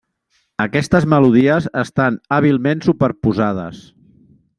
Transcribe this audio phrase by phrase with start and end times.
[0.63, 3.83] Aquestes melodies estan hàbilment superposades.